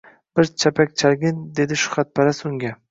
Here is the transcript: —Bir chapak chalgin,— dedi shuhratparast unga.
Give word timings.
—Bir 0.37 0.49
chapak 0.63 0.95
chalgin,— 1.03 1.45
dedi 1.61 1.81
shuhratparast 1.87 2.49
unga. 2.53 2.79